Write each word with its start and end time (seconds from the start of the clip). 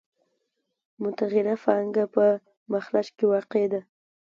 متغیره 1.01 1.55
پانګه 1.63 2.05
په 2.15 2.25
مخرج 2.73 3.07
کې 3.17 3.25
واقع 3.31 3.65
ده 3.71 3.81